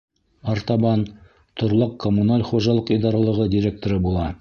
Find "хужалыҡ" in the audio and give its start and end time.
2.51-2.93